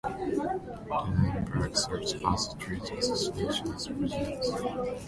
[0.17, 1.45] Lynn M.
[1.45, 4.43] Bragg serves as the trade association's President.